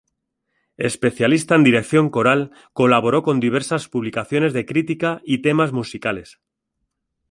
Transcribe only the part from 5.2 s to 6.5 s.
y temas musicales.